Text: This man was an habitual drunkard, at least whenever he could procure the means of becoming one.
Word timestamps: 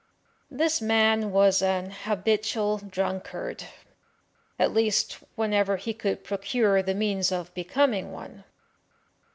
This 0.49 0.81
man 0.81 1.31
was 1.31 1.61
an 1.61 1.91
habitual 1.91 2.79
drunkard, 2.79 3.65
at 4.57 4.73
least 4.73 5.19
whenever 5.35 5.77
he 5.77 5.93
could 5.93 6.23
procure 6.23 6.81
the 6.81 6.95
means 6.95 7.31
of 7.31 7.53
becoming 7.53 8.11
one. 8.11 8.43